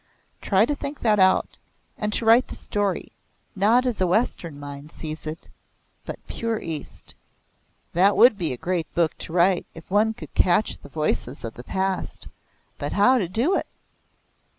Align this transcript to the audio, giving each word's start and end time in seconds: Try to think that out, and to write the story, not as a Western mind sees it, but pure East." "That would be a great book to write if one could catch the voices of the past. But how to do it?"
Try 0.41 0.65
to 0.65 0.73
think 0.73 1.01
that 1.01 1.19
out, 1.19 1.59
and 1.95 2.11
to 2.13 2.25
write 2.25 2.47
the 2.47 2.55
story, 2.55 3.11
not 3.55 3.85
as 3.85 4.01
a 4.01 4.07
Western 4.07 4.59
mind 4.59 4.91
sees 4.91 5.27
it, 5.27 5.47
but 6.05 6.17
pure 6.25 6.57
East." 6.59 7.13
"That 7.93 8.17
would 8.17 8.35
be 8.35 8.51
a 8.51 8.57
great 8.57 8.91
book 8.95 9.15
to 9.19 9.31
write 9.33 9.67
if 9.75 9.91
one 9.91 10.15
could 10.15 10.33
catch 10.33 10.79
the 10.79 10.89
voices 10.89 11.43
of 11.43 11.53
the 11.53 11.63
past. 11.63 12.27
But 12.79 12.93
how 12.93 13.19
to 13.19 13.27
do 13.29 13.53
it?" 13.55 13.67